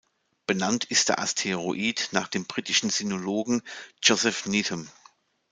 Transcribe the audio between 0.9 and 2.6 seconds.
der Asteroid nach dem